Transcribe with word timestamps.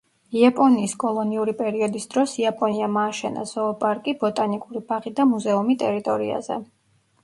იაპონიის 0.37 0.95
კოლონიური 1.03 1.53
პერიოდის 1.59 2.09
დროს, 2.15 2.35
იაპონიამ 2.45 2.99
ააშენა 3.05 3.47
ზოოპარკი, 3.53 4.19
ბოტანიკური 4.27 4.87
ბაღი 4.93 5.19
და 5.21 5.31
მუზეუმი 5.37 5.83
ტერიტორიაზე. 5.87 6.65